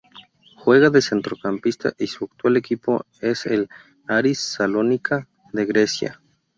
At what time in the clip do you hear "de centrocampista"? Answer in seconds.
0.89-1.93